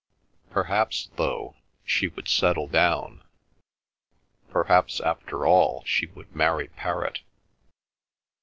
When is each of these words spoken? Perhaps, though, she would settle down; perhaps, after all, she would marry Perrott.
Perhaps, 0.49 1.11
though, 1.15 1.57
she 1.85 2.07
would 2.07 2.27
settle 2.27 2.65
down; 2.67 3.23
perhaps, 4.49 4.99
after 4.99 5.45
all, 5.45 5.83
she 5.85 6.07
would 6.07 6.35
marry 6.35 6.69
Perrott. 6.69 7.19